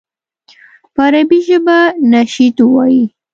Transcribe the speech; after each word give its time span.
په 0.93 1.01
عربي 1.07 1.39
ژبه 1.47 1.77
نشید 2.11 2.57
ووایي. 2.61 3.03